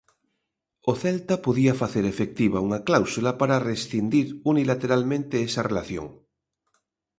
O 0.91 0.93
Celta 1.01 1.35
podía 1.45 1.73
facer 1.81 2.03
efectiva 2.13 2.63
unha 2.67 2.79
cláusula 2.87 3.31
para 3.41 3.63
rescindir 3.69 4.27
unilateralmente 4.51 5.35
esa 5.47 5.65
relación. 5.69 6.07